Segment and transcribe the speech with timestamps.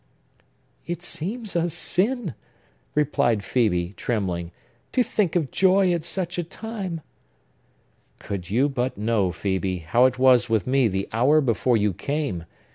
[0.87, 2.33] "It seems a sin,"
[2.95, 4.51] replied Phœbe, trembling,
[4.93, 7.01] "to think of joy at such a time!"
[8.17, 12.45] "Could you but know, Phœbe, how it was with me the hour before you came!"